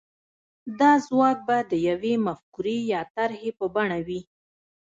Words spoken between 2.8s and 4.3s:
يا طرحې په بڼه وي.